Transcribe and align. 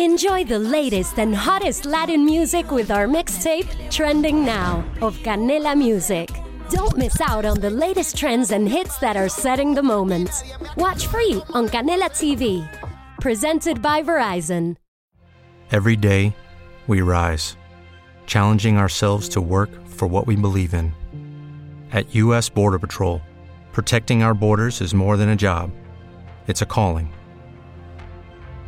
Enjoy 0.00 0.42
the 0.42 0.58
latest 0.58 1.20
and 1.20 1.32
hottest 1.32 1.84
Latin 1.84 2.24
music 2.24 2.72
with 2.72 2.90
our 2.90 3.06
mixtape, 3.06 3.68
Trending 3.92 4.44
Now, 4.44 4.84
of 5.00 5.16
Canela 5.18 5.78
Music. 5.78 6.30
Don't 6.68 6.96
miss 6.96 7.20
out 7.20 7.44
on 7.44 7.60
the 7.60 7.70
latest 7.70 8.16
trends 8.18 8.50
and 8.50 8.68
hits 8.68 8.98
that 8.98 9.16
are 9.16 9.28
setting 9.28 9.72
the 9.72 9.84
moment. 9.84 10.30
Watch 10.76 11.06
free 11.06 11.40
on 11.50 11.68
Canela 11.68 12.10
TV. 12.10 12.68
Presented 13.20 13.80
by 13.80 14.02
Verizon. 14.02 14.76
Every 15.70 15.94
day, 15.94 16.34
we 16.88 17.00
rise, 17.00 17.56
challenging 18.26 18.76
ourselves 18.76 19.28
to 19.28 19.40
work 19.40 19.70
for 19.86 20.08
what 20.08 20.26
we 20.26 20.34
believe 20.34 20.74
in. 20.74 20.92
At 21.92 22.12
U.S. 22.16 22.48
Border 22.48 22.80
Patrol, 22.80 23.22
protecting 23.72 24.24
our 24.24 24.34
borders 24.34 24.80
is 24.80 24.92
more 24.92 25.16
than 25.16 25.28
a 25.28 25.36
job, 25.36 25.70
it's 26.48 26.62
a 26.62 26.66
calling. 26.66 27.12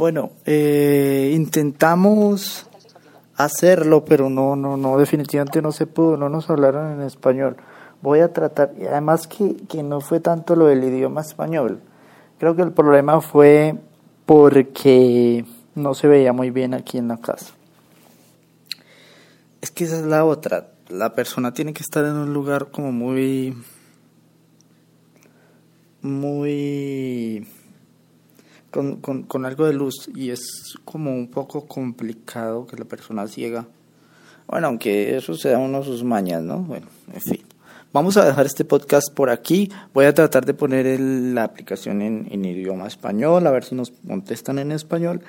Bueno, 0.00 0.30
eh, 0.46 1.30
intentamos 1.34 2.66
hacerlo, 3.36 4.02
pero 4.06 4.30
no, 4.30 4.56
no, 4.56 4.78
no, 4.78 4.96
definitivamente 4.96 5.60
no 5.60 5.72
se 5.72 5.86
pudo, 5.86 6.16
no 6.16 6.30
nos 6.30 6.48
hablaron 6.48 6.92
en 6.92 7.02
español. 7.02 7.58
Voy 8.00 8.20
a 8.20 8.32
tratar, 8.32 8.72
y 8.80 8.86
además 8.86 9.26
que, 9.26 9.56
que 9.68 9.82
no 9.82 10.00
fue 10.00 10.20
tanto 10.20 10.56
lo 10.56 10.68
del 10.68 10.82
idioma 10.84 11.20
español. 11.20 11.82
Creo 12.38 12.56
que 12.56 12.62
el 12.62 12.72
problema 12.72 13.20
fue 13.20 13.74
porque 14.24 15.44
no 15.74 15.92
se 15.92 16.08
veía 16.08 16.32
muy 16.32 16.48
bien 16.48 16.72
aquí 16.72 16.96
en 16.96 17.08
la 17.08 17.18
casa. 17.18 17.52
Es 19.60 19.70
que 19.70 19.84
esa 19.84 19.98
es 19.98 20.06
la 20.06 20.24
otra. 20.24 20.70
La 20.88 21.14
persona 21.14 21.52
tiene 21.52 21.74
que 21.74 21.82
estar 21.82 22.06
en 22.06 22.14
un 22.14 22.32
lugar 22.32 22.70
como 22.70 22.90
muy. 22.90 23.54
muy 26.00 26.69
con, 28.70 29.00
con, 29.00 29.24
con, 29.24 29.44
algo 29.44 29.66
de 29.66 29.72
luz 29.72 30.08
y 30.14 30.30
es 30.30 30.74
como 30.84 31.12
un 31.12 31.28
poco 31.28 31.66
complicado 31.66 32.66
que 32.66 32.76
la 32.76 32.84
persona 32.84 33.26
ciega. 33.26 33.66
Bueno, 34.46 34.68
aunque 34.68 35.16
eso 35.16 35.34
sea 35.34 35.58
uno 35.58 35.78
de 35.78 35.84
sus 35.84 36.04
mañas, 36.04 36.42
¿no? 36.42 36.58
Bueno, 36.58 36.86
en 37.12 37.20
fin. 37.20 37.42
Vamos 37.92 38.16
a 38.16 38.24
dejar 38.24 38.46
este 38.46 38.64
podcast 38.64 39.12
por 39.12 39.30
aquí. 39.30 39.70
Voy 39.92 40.04
a 40.04 40.14
tratar 40.14 40.44
de 40.44 40.54
poner 40.54 40.86
el, 40.86 41.34
la 41.34 41.44
aplicación 41.44 42.02
en, 42.02 42.28
en 42.30 42.44
idioma 42.44 42.86
español, 42.86 43.46
a 43.46 43.50
ver 43.50 43.64
si 43.64 43.74
nos 43.74 43.90
contestan 44.06 44.60
en 44.60 44.72
español 44.72 45.22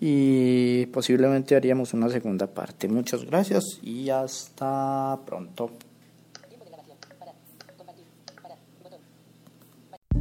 y 0.00 0.86
posiblemente 0.86 1.56
haríamos 1.56 1.92
una 1.94 2.08
segunda 2.08 2.46
parte. 2.46 2.88
Muchas 2.88 3.24
gracias 3.24 3.64
y 3.82 4.10
hasta 4.10 5.18
pronto. 5.26 5.70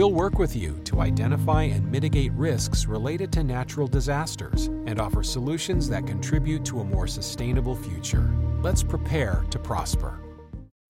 We'll 0.00 0.12
work 0.12 0.38
with 0.38 0.56
you 0.56 0.80
to 0.84 1.02
identify 1.02 1.64
and 1.64 1.92
mitigate 1.92 2.32
risks 2.32 2.86
related 2.86 3.30
to 3.34 3.44
natural 3.44 3.86
disasters 3.86 4.68
and 4.86 4.98
offer 4.98 5.22
solutions 5.22 5.90
that 5.90 6.06
contribute 6.06 6.64
to 6.64 6.80
a 6.80 6.84
more 6.84 7.06
sustainable 7.06 7.76
future. 7.76 8.34
Let's 8.62 8.82
prepare 8.82 9.44
to 9.50 9.58
prosper. 9.58 10.18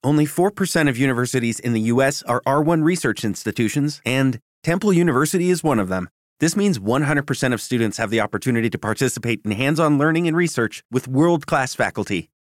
Only 0.04 0.26
4% 0.26 0.88
of 0.88 0.96
universities 0.96 1.58
in 1.58 1.72
the 1.72 1.80
U.S. 1.94 2.22
are 2.22 2.40
R1 2.46 2.84
research 2.84 3.24
institutions, 3.24 4.00
and 4.06 4.38
Temple 4.62 4.92
University 4.92 5.50
is 5.50 5.64
one 5.64 5.80
of 5.80 5.88
them. 5.88 6.08
This 6.38 6.54
means 6.54 6.78
100% 6.78 7.52
of 7.52 7.60
students 7.60 7.96
have 7.96 8.10
the 8.10 8.20
opportunity 8.20 8.70
to 8.70 8.78
participate 8.78 9.40
in 9.44 9.50
hands 9.50 9.80
on 9.80 9.98
learning 9.98 10.28
and 10.28 10.36
research 10.36 10.84
with 10.88 11.08
world 11.08 11.48
class 11.48 11.74
faculty. 11.74 12.30